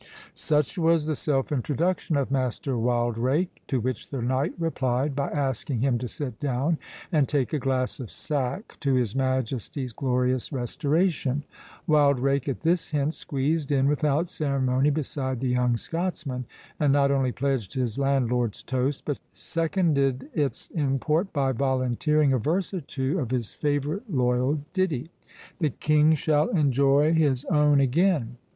Such 0.33 0.79
was 0.79 1.05
the 1.05 1.13
self 1.13 1.51
introduction 1.51 2.17
of 2.17 2.31
Master 2.31 2.75
Wildrake, 2.75 3.61
to 3.67 3.79
which 3.79 4.09
the 4.09 4.19
knight 4.19 4.53
replied, 4.57 5.15
by 5.15 5.29
asking 5.29 5.81
him 5.81 5.99
to 5.99 6.07
sit 6.07 6.39
down, 6.39 6.79
and 7.11 7.29
take 7.29 7.53
a 7.53 7.59
glass 7.59 7.99
of 7.99 8.09
sack 8.09 8.77
to 8.79 8.95
his 8.95 9.15
Majesty's 9.15 9.93
glorious 9.93 10.51
restoration. 10.51 11.43
Wildrake, 11.85 12.49
at 12.49 12.61
this 12.61 12.87
hint, 12.89 13.13
squeezed 13.13 13.71
in 13.71 13.87
without 13.87 14.27
ceremony 14.27 14.89
beside 14.89 15.39
the 15.39 15.49
young 15.49 15.77
Scotsman, 15.77 16.45
and 16.79 16.91
not 16.91 17.11
only 17.11 17.31
pledged 17.31 17.75
his 17.75 17.99
landlord's 17.99 18.63
toast, 18.63 19.05
but 19.05 19.19
seconded 19.33 20.31
its 20.33 20.71
import, 20.71 21.31
by 21.31 21.51
volunteering 21.51 22.33
a 22.33 22.39
verse 22.39 22.73
or 22.73 22.81
two 22.81 23.19
of 23.19 23.29
his 23.29 23.53
favourite 23.53 24.11
loyal 24.11 24.61
ditty,—"The 24.73 25.69
King 25.69 26.15
shall 26.15 26.47
enjoy 26.49 27.13
his 27.13 27.45
own 27.51 27.79
again." 27.79 28.37